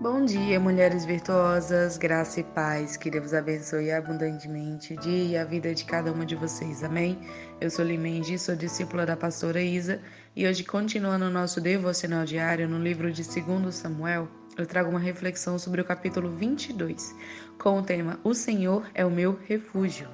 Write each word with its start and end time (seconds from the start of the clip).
Bom 0.00 0.24
dia, 0.24 0.58
mulheres 0.58 1.04
virtuosas, 1.04 1.98
graça 1.98 2.40
e 2.40 2.42
paz, 2.42 2.96
que 2.96 3.10
Deus 3.10 3.34
abençoe 3.34 3.92
abundantemente 3.92 4.94
o 4.94 4.96
dia 4.98 5.24
e 5.24 5.36
a 5.36 5.44
vida 5.44 5.74
de 5.74 5.84
cada 5.84 6.10
uma 6.10 6.24
de 6.24 6.34
vocês, 6.34 6.82
amém? 6.82 7.18
Eu 7.60 7.68
sou 7.68 7.84
Limendi, 7.84 8.38
sou 8.38 8.56
discípula 8.56 9.04
da 9.04 9.14
pastora 9.14 9.60
Isa 9.60 10.00
e 10.34 10.46
hoje, 10.46 10.64
continuando 10.64 11.26
o 11.26 11.30
nosso 11.30 11.60
devocional 11.60 12.24
diário 12.24 12.66
no 12.66 12.82
livro 12.82 13.12
de 13.12 13.22
2 13.22 13.74
Samuel, 13.74 14.26
eu 14.56 14.66
trago 14.66 14.88
uma 14.88 14.98
reflexão 14.98 15.58
sobre 15.58 15.82
o 15.82 15.84
capítulo 15.84 16.30
22, 16.30 17.14
com 17.58 17.78
o 17.78 17.82
tema 17.82 18.18
O 18.24 18.32
Senhor 18.32 18.90
é 18.94 19.04
o 19.04 19.10
meu 19.10 19.38
refúgio. 19.46 20.08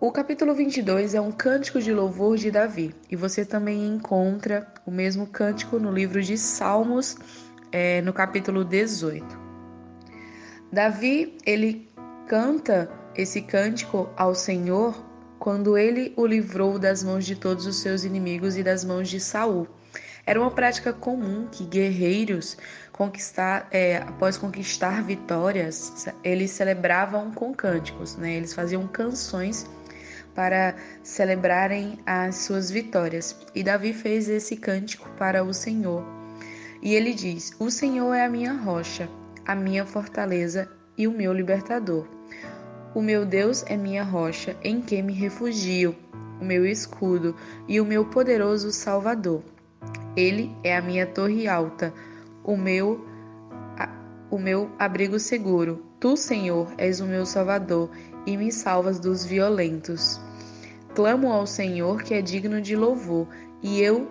O 0.00 0.12
capítulo 0.12 0.54
22 0.54 1.16
é 1.16 1.20
um 1.20 1.32
cântico 1.32 1.80
de 1.80 1.92
louvor 1.92 2.36
de 2.36 2.52
Davi 2.52 2.94
e 3.10 3.16
você 3.16 3.44
também 3.44 3.84
encontra 3.84 4.72
o 4.86 4.92
mesmo 4.92 5.26
cântico 5.26 5.80
no 5.80 5.90
livro 5.90 6.22
de 6.22 6.38
Salmos 6.38 7.16
é, 7.72 8.00
no 8.02 8.12
capítulo 8.12 8.64
18. 8.64 9.24
Davi, 10.72 11.36
ele 11.46 11.88
canta 12.26 12.90
esse 13.14 13.42
cântico 13.42 14.08
ao 14.16 14.34
Senhor 14.34 15.04
quando 15.38 15.78
ele 15.78 16.12
o 16.16 16.26
livrou 16.26 16.78
das 16.78 17.02
mãos 17.02 17.24
de 17.24 17.36
todos 17.36 17.66
os 17.66 17.76
seus 17.76 18.04
inimigos 18.04 18.56
e 18.56 18.62
das 18.62 18.84
mãos 18.84 19.08
de 19.08 19.20
Saul. 19.20 19.66
Era 20.26 20.38
uma 20.38 20.50
prática 20.50 20.92
comum 20.92 21.48
que 21.50 21.64
guerreiros 21.64 22.58
conquistar, 22.92 23.66
é, 23.70 23.96
após 23.96 24.36
conquistar 24.36 25.02
vitórias, 25.02 26.06
eles 26.22 26.50
celebravam 26.50 27.30
com 27.30 27.54
cânticos, 27.54 28.16
né? 28.16 28.34
Eles 28.34 28.52
faziam 28.52 28.86
canções 28.86 29.66
para 30.34 30.74
celebrarem 31.02 31.98
as 32.04 32.36
suas 32.36 32.70
vitórias. 32.70 33.34
E 33.54 33.62
Davi 33.62 33.92
fez 33.92 34.28
esse 34.28 34.56
cântico 34.56 35.08
para 35.16 35.42
o 35.42 35.54
Senhor. 35.54 36.17
E 36.82 36.94
ele 36.94 37.12
diz: 37.12 37.54
O 37.58 37.70
Senhor 37.70 38.12
é 38.14 38.24
a 38.24 38.30
minha 38.30 38.52
rocha, 38.52 39.08
a 39.46 39.54
minha 39.54 39.84
fortaleza 39.84 40.68
e 40.96 41.06
o 41.06 41.12
meu 41.12 41.32
libertador. 41.32 42.06
O 42.94 43.02
meu 43.02 43.24
Deus 43.24 43.64
é 43.66 43.76
minha 43.76 44.02
rocha, 44.02 44.56
em 44.62 44.80
que 44.80 45.02
me 45.02 45.12
refugio, 45.12 45.94
o 46.40 46.44
meu 46.44 46.66
escudo 46.66 47.34
e 47.66 47.80
o 47.80 47.84
meu 47.84 48.04
poderoso 48.04 48.72
Salvador. 48.72 49.42
Ele 50.16 50.50
é 50.64 50.76
a 50.76 50.82
minha 50.82 51.06
torre 51.06 51.46
alta, 51.46 51.92
o 52.42 52.56
meu 52.56 53.06
o 54.30 54.38
meu 54.38 54.70
abrigo 54.78 55.18
seguro. 55.18 55.82
Tu, 55.98 56.16
Senhor, 56.16 56.72
és 56.76 57.00
o 57.00 57.06
meu 57.06 57.24
Salvador 57.24 57.90
e 58.26 58.36
me 58.36 58.52
salvas 58.52 59.00
dos 59.00 59.24
violentos. 59.24 60.20
Clamo 60.94 61.32
ao 61.32 61.46
Senhor 61.46 62.02
que 62.02 62.14
é 62.14 62.20
digno 62.20 62.60
de 62.60 62.76
louvor, 62.76 63.26
e 63.62 63.80
eu 63.80 64.06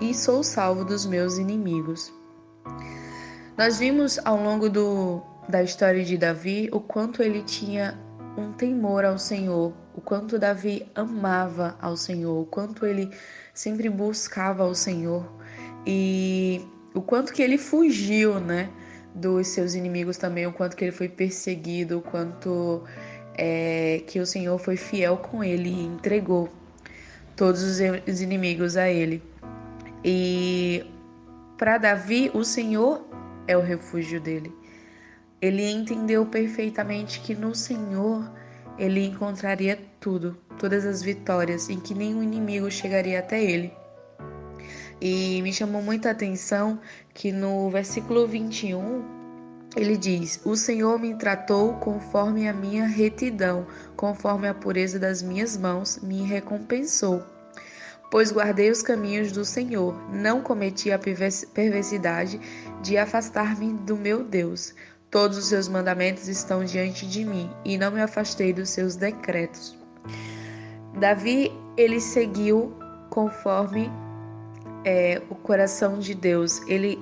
e 0.00 0.14
sou 0.14 0.42
salvo 0.42 0.84
dos 0.84 1.04
meus 1.04 1.38
inimigos. 1.38 2.12
Nós 3.56 3.78
vimos 3.78 4.18
ao 4.24 4.36
longo 4.40 4.68
do, 4.68 5.20
da 5.48 5.62
história 5.62 6.04
de 6.04 6.16
Davi 6.16 6.68
o 6.72 6.80
quanto 6.80 7.22
ele 7.22 7.42
tinha 7.42 7.98
um 8.36 8.52
temor 8.52 9.04
ao 9.04 9.18
Senhor, 9.18 9.72
o 9.94 10.00
quanto 10.00 10.38
Davi 10.38 10.86
amava 10.94 11.76
ao 11.80 11.96
Senhor, 11.96 12.40
o 12.40 12.46
quanto 12.46 12.86
ele 12.86 13.10
sempre 13.52 13.88
buscava 13.88 14.62
ao 14.62 14.74
Senhor 14.74 15.28
e 15.84 16.64
o 16.94 17.02
quanto 17.02 17.32
que 17.32 17.42
ele 17.42 17.58
fugiu, 17.58 18.38
né, 18.38 18.70
dos 19.14 19.48
seus 19.48 19.74
inimigos 19.74 20.16
também, 20.16 20.46
o 20.46 20.52
quanto 20.52 20.76
que 20.76 20.84
ele 20.84 20.92
foi 20.92 21.08
perseguido, 21.08 21.98
o 21.98 22.02
quanto 22.02 22.84
é, 23.36 24.02
que 24.06 24.20
o 24.20 24.26
Senhor 24.26 24.58
foi 24.58 24.76
fiel 24.76 25.16
com 25.16 25.42
ele 25.42 25.68
e 25.68 25.84
entregou 25.84 26.48
todos 27.34 27.62
os 27.62 28.20
inimigos 28.20 28.76
a 28.76 28.88
ele. 28.88 29.22
E 30.10 30.86
para 31.58 31.76
Davi, 31.76 32.30
o 32.32 32.42
Senhor 32.42 33.06
é 33.46 33.54
o 33.58 33.60
refúgio 33.60 34.18
dele. 34.18 34.50
Ele 35.38 35.70
entendeu 35.70 36.24
perfeitamente 36.24 37.20
que 37.20 37.34
no 37.34 37.54
Senhor 37.54 38.26
ele 38.78 39.04
encontraria 39.04 39.78
tudo, 40.00 40.34
todas 40.58 40.86
as 40.86 41.02
vitórias, 41.02 41.68
em 41.68 41.78
que 41.78 41.92
nenhum 41.92 42.22
inimigo 42.22 42.70
chegaria 42.70 43.18
até 43.18 43.44
ele. 43.44 43.70
E 44.98 45.42
me 45.42 45.52
chamou 45.52 45.82
muita 45.82 46.10
atenção 46.10 46.80
que 47.12 47.30
no 47.30 47.68
versículo 47.68 48.26
21 48.26 49.04
ele 49.76 49.98
diz: 49.98 50.40
O 50.42 50.56
Senhor 50.56 50.98
me 50.98 51.14
tratou 51.16 51.74
conforme 51.74 52.48
a 52.48 52.52
minha 52.54 52.86
retidão, 52.86 53.66
conforme 53.94 54.48
a 54.48 54.54
pureza 54.54 54.98
das 54.98 55.20
minhas 55.20 55.54
mãos, 55.54 55.98
me 55.98 56.22
recompensou 56.22 57.22
pois 58.10 58.32
guardei 58.32 58.70
os 58.70 58.82
caminhos 58.82 59.32
do 59.32 59.44
Senhor, 59.44 59.94
não 60.12 60.40
cometi 60.40 60.90
a 60.90 60.98
perversidade 60.98 62.40
de 62.82 62.96
afastar-me 62.96 63.72
do 63.72 63.96
meu 63.96 64.24
Deus. 64.24 64.74
Todos 65.10 65.38
os 65.38 65.46
seus 65.46 65.68
mandamentos 65.68 66.28
estão 66.28 66.64
diante 66.64 67.06
de 67.06 67.24
mim, 67.24 67.50
e 67.64 67.78
não 67.78 67.90
me 67.90 68.00
afastei 68.00 68.52
dos 68.52 68.70
seus 68.70 68.96
decretos. 68.96 69.76
Davi, 70.98 71.52
ele 71.76 72.00
seguiu 72.00 72.74
conforme 73.10 73.90
é, 74.84 75.22
o 75.30 75.34
coração 75.34 75.98
de 75.98 76.14
Deus. 76.14 76.60
Ele 76.66 76.98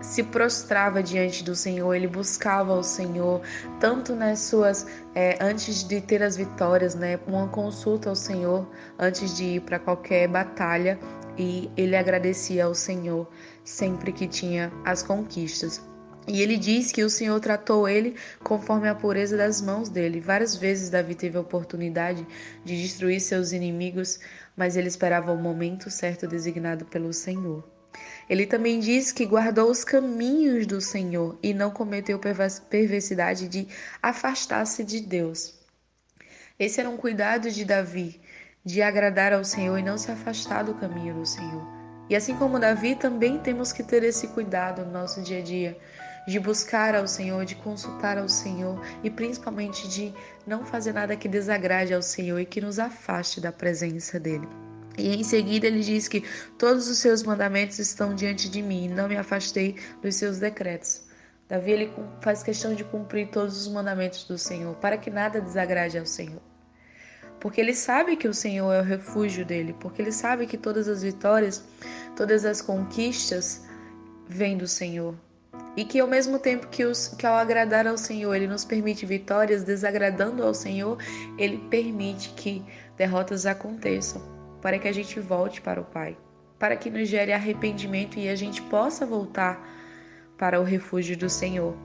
se 0.00 0.22
prostrava 0.22 1.02
diante 1.02 1.44
do 1.44 1.54
Senhor, 1.54 1.94
ele 1.94 2.06
buscava 2.06 2.74
o 2.74 2.82
Senhor, 2.82 3.42
tanto 3.78 4.14
nas 4.14 4.40
suas, 4.40 4.86
é, 5.14 5.36
antes 5.40 5.86
de 5.86 6.00
ter 6.00 6.22
as 6.22 6.36
vitórias, 6.36 6.94
né, 6.94 7.18
uma 7.26 7.48
consulta 7.48 8.08
ao 8.08 8.16
Senhor 8.16 8.68
antes 8.98 9.36
de 9.36 9.44
ir 9.44 9.60
para 9.60 9.78
qualquer 9.78 10.28
batalha 10.28 10.98
e 11.38 11.70
ele 11.76 11.96
agradecia 11.96 12.64
ao 12.64 12.74
Senhor 12.74 13.28
sempre 13.64 14.12
que 14.12 14.26
tinha 14.26 14.72
as 14.84 15.02
conquistas. 15.02 15.82
E 16.28 16.42
ele 16.42 16.56
diz 16.56 16.92
que 16.92 17.02
o 17.02 17.10
Senhor 17.10 17.40
tratou 17.40 17.88
ele 17.88 18.14
conforme 18.44 18.88
a 18.88 18.94
pureza 18.94 19.36
das 19.36 19.60
mãos 19.60 19.88
dele. 19.88 20.20
Várias 20.20 20.54
vezes 20.54 20.90
Davi 20.90 21.14
teve 21.14 21.36
a 21.36 21.40
oportunidade 21.40 22.26
de 22.64 22.80
destruir 22.80 23.20
seus 23.20 23.52
inimigos, 23.52 24.20
mas 24.56 24.76
ele 24.76 24.88
esperava 24.88 25.32
o 25.32 25.36
momento 25.36 25.90
certo 25.90 26.28
designado 26.28 26.84
pelo 26.84 27.12
Senhor. 27.12 27.79
Ele 28.30 28.46
também 28.46 28.78
diz 28.78 29.10
que 29.10 29.26
guardou 29.26 29.68
os 29.68 29.82
caminhos 29.82 30.64
do 30.64 30.80
Senhor 30.80 31.36
e 31.42 31.52
não 31.52 31.68
cometeu 31.68 32.16
perversidade 32.16 33.48
de 33.48 33.66
afastar-se 34.00 34.84
de 34.84 35.00
Deus. 35.00 35.58
Esse 36.56 36.78
era 36.78 36.88
um 36.88 36.96
cuidado 36.96 37.50
de 37.50 37.64
Davi, 37.64 38.20
de 38.64 38.82
agradar 38.82 39.32
ao 39.32 39.42
Senhor 39.42 39.76
e 39.76 39.82
não 39.82 39.98
se 39.98 40.12
afastar 40.12 40.62
do 40.62 40.74
caminho 40.74 41.12
do 41.12 41.26
Senhor. 41.26 41.66
E 42.08 42.14
assim 42.14 42.36
como 42.36 42.60
Davi, 42.60 42.94
também 42.94 43.36
temos 43.36 43.72
que 43.72 43.82
ter 43.82 44.04
esse 44.04 44.28
cuidado 44.28 44.84
no 44.84 44.92
nosso 44.92 45.20
dia 45.22 45.40
a 45.40 45.42
dia, 45.42 45.76
de 46.24 46.38
buscar 46.38 46.94
ao 46.94 47.08
Senhor, 47.08 47.44
de 47.44 47.56
consultar 47.56 48.16
ao 48.16 48.28
Senhor 48.28 48.80
e 49.02 49.10
principalmente 49.10 49.88
de 49.88 50.14
não 50.46 50.64
fazer 50.64 50.92
nada 50.92 51.16
que 51.16 51.26
desagrade 51.26 51.92
ao 51.92 52.02
Senhor 52.02 52.38
e 52.38 52.46
que 52.46 52.60
nos 52.60 52.78
afaste 52.78 53.40
da 53.40 53.50
presença 53.50 54.20
dele. 54.20 54.46
E 55.00 55.16
em 55.16 55.24
seguida 55.24 55.66
ele 55.66 55.80
diz 55.80 56.06
que 56.06 56.22
todos 56.58 56.88
os 56.88 56.98
seus 56.98 57.22
mandamentos 57.22 57.78
estão 57.78 58.14
diante 58.14 58.50
de 58.50 58.60
mim, 58.60 58.88
não 58.88 59.08
me 59.08 59.16
afastei 59.16 59.76
dos 60.02 60.16
seus 60.16 60.38
decretos. 60.38 61.02
Davi 61.48 61.72
ele 61.72 61.92
faz 62.20 62.42
questão 62.42 62.74
de 62.74 62.84
cumprir 62.84 63.28
todos 63.28 63.66
os 63.66 63.72
mandamentos 63.72 64.24
do 64.24 64.38
Senhor, 64.38 64.76
para 64.76 64.98
que 64.98 65.10
nada 65.10 65.40
desagrade 65.40 65.98
ao 65.98 66.06
Senhor. 66.06 66.40
Porque 67.40 67.60
ele 67.60 67.74
sabe 67.74 68.16
que 68.16 68.28
o 68.28 68.34
Senhor 68.34 68.70
é 68.72 68.80
o 68.80 68.84
refúgio 68.84 69.44
dele, 69.44 69.74
porque 69.80 70.02
ele 70.02 70.12
sabe 70.12 70.46
que 70.46 70.58
todas 70.58 70.86
as 70.86 71.02
vitórias, 71.02 71.64
todas 72.14 72.44
as 72.44 72.60
conquistas 72.60 73.64
vêm 74.28 74.58
do 74.58 74.68
Senhor. 74.68 75.14
E 75.76 75.84
que 75.84 75.98
ao 75.98 76.06
mesmo 76.06 76.38
tempo 76.38 76.68
que, 76.68 76.84
os, 76.84 77.08
que 77.08 77.26
ao 77.26 77.34
agradar 77.34 77.86
ao 77.86 77.96
Senhor 77.96 78.34
ele 78.34 78.46
nos 78.46 78.64
permite 78.64 79.06
vitórias, 79.06 79.64
desagradando 79.64 80.44
ao 80.44 80.52
Senhor, 80.52 80.98
ele 81.38 81.58
permite 81.70 82.28
que 82.30 82.62
derrotas 82.96 83.46
aconteçam 83.46 84.39
para 84.60 84.78
que 84.78 84.88
a 84.88 84.92
gente 84.92 85.18
volte 85.20 85.60
para 85.60 85.80
o 85.80 85.84
Pai, 85.84 86.16
para 86.58 86.76
que 86.76 86.90
nos 86.90 87.08
gere 87.08 87.32
arrependimento 87.32 88.18
e 88.18 88.28
a 88.28 88.34
gente 88.34 88.62
possa 88.62 89.06
voltar 89.06 89.66
para 90.36 90.60
o 90.60 90.64
refúgio 90.64 91.16
do 91.16 91.28
Senhor. 91.28 91.76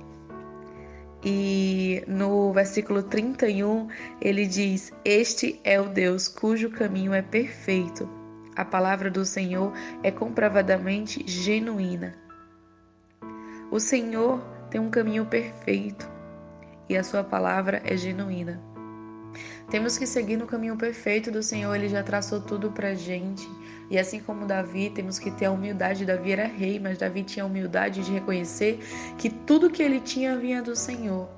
E 1.23 2.03
no 2.07 2.53
versículo 2.53 3.01
31, 3.01 3.87
ele 4.21 4.45
diz: 4.45 4.93
Este 5.03 5.59
é 5.63 5.81
o 5.81 5.89
Deus 5.89 6.27
cujo 6.27 6.69
caminho 6.69 7.13
é 7.13 7.21
perfeito. 7.21 8.07
A 8.55 8.63
palavra 8.63 9.09
do 9.09 9.25
Senhor 9.25 9.73
é 10.03 10.11
comprovadamente 10.11 11.23
genuína. 11.27 12.15
O 13.71 13.79
Senhor 13.79 14.39
tem 14.69 14.79
um 14.79 14.89
caminho 14.89 15.25
perfeito 15.25 16.09
e 16.87 16.95
a 16.95 17.03
sua 17.03 17.23
palavra 17.23 17.81
é 17.83 17.97
genuína. 17.97 18.74
Temos 19.69 19.97
que 19.97 20.05
seguir 20.05 20.37
no 20.37 20.45
caminho 20.45 20.77
perfeito 20.77 21.31
do 21.31 21.41
Senhor, 21.41 21.73
ele 21.73 21.89
já 21.89 22.03
traçou 22.03 22.39
tudo 22.39 22.71
pra 22.71 22.93
gente. 22.93 23.47
E 23.89 23.97
assim 23.97 24.19
como 24.19 24.45
Davi, 24.45 24.89
temos 24.89 25.17
que 25.17 25.31
ter 25.31 25.45
a 25.45 25.51
humildade. 25.51 26.05
Davi 26.05 26.31
era 26.31 26.47
rei, 26.47 26.79
mas 26.79 26.97
Davi 26.97 27.23
tinha 27.23 27.43
a 27.43 27.47
humildade 27.47 28.03
de 28.03 28.11
reconhecer 28.11 28.79
que 29.17 29.29
tudo 29.29 29.69
que 29.69 29.81
ele 29.81 29.99
tinha 29.99 30.37
vinha 30.37 30.61
do 30.61 30.75
Senhor. 30.75 31.29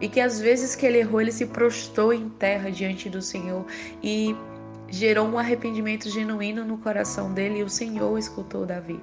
E 0.00 0.08
que 0.08 0.20
às 0.20 0.40
vezes 0.40 0.74
que 0.74 0.84
ele 0.84 0.98
errou, 0.98 1.20
ele 1.20 1.30
se 1.30 1.46
prostrou 1.46 2.12
em 2.12 2.28
terra 2.28 2.70
diante 2.70 3.08
do 3.08 3.22
Senhor 3.22 3.64
e 4.02 4.34
gerou 4.88 5.26
um 5.26 5.38
arrependimento 5.38 6.10
genuíno 6.10 6.64
no 6.64 6.78
coração 6.78 7.32
dele 7.32 7.60
e 7.60 7.62
o 7.62 7.68
Senhor 7.68 8.18
escutou 8.18 8.66
Davi. 8.66 9.00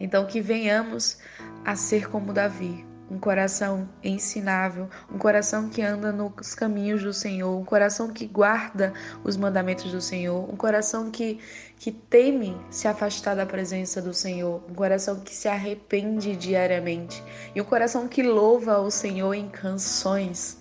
Então, 0.00 0.26
que 0.26 0.40
venhamos 0.40 1.18
a 1.64 1.76
ser 1.76 2.08
como 2.08 2.32
Davi, 2.32 2.84
um 3.10 3.18
coração 3.18 3.88
ensinável, 4.02 4.88
um 5.10 5.18
coração 5.18 5.68
que 5.68 5.82
anda 5.82 6.12
nos 6.12 6.54
caminhos 6.54 7.02
do 7.02 7.12
Senhor, 7.12 7.56
um 7.56 7.64
coração 7.64 8.08
que 8.08 8.26
guarda 8.26 8.92
os 9.22 9.36
mandamentos 9.36 9.92
do 9.92 10.00
Senhor, 10.00 10.50
um 10.50 10.56
coração 10.56 11.10
que, 11.10 11.38
que 11.78 11.92
teme 11.92 12.56
se 12.70 12.88
afastar 12.88 13.36
da 13.36 13.46
presença 13.46 14.02
do 14.02 14.12
Senhor, 14.12 14.62
um 14.68 14.74
coração 14.74 15.20
que 15.20 15.34
se 15.34 15.48
arrepende 15.48 16.34
diariamente 16.34 17.22
e 17.54 17.60
um 17.60 17.64
coração 17.64 18.08
que 18.08 18.22
louva 18.22 18.80
o 18.80 18.90
Senhor 18.90 19.34
em 19.34 19.48
canções 19.48 20.58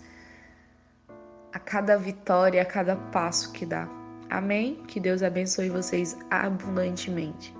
a 1.51 1.59
cada 1.59 1.97
vitória, 1.97 2.61
a 2.61 2.65
cada 2.65 2.97
passo 2.97 3.53
que 3.53 3.65
dá. 3.65 3.87
Amém? 4.29 4.83
Que 4.87 4.99
Deus 4.99 5.23
abençoe 5.23 5.69
vocês 5.69 6.17
abundantemente. 6.29 7.54